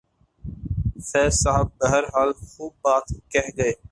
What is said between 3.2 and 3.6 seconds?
کہہ